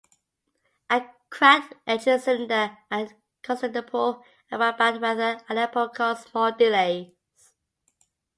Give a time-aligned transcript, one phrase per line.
[0.89, 3.13] A cracked engine cylinder at
[3.43, 7.11] Constantinople, and bad weather at Aleppo caused more delays.